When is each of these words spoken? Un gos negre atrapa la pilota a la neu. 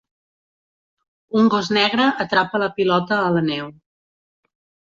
Un 1.41 1.51
gos 1.55 1.69
negre 1.77 2.07
atrapa 2.25 2.63
la 2.65 2.73
pilota 2.81 3.23
a 3.27 3.31
la 3.37 3.47
neu. 3.53 3.73